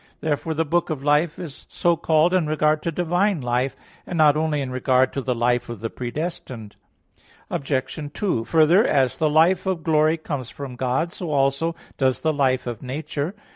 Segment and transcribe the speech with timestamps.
[0.19, 3.75] Therefore the book of life is so called in regard to divine life;
[4.07, 6.75] and not only in regard to the life of the predestined.
[7.51, 7.99] Obj.
[8.11, 12.65] 2: Further, as the life of glory comes from God, so also does the life
[12.65, 13.35] of nature.